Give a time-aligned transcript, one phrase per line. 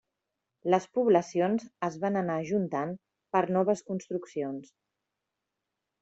[0.73, 2.93] Les poblacions es van anar ajuntant
[3.37, 4.73] per noves construccions.